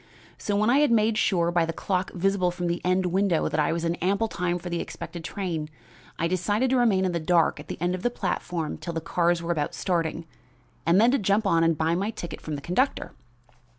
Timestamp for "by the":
1.51-1.73